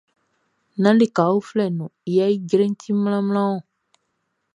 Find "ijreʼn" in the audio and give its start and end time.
2.35-2.73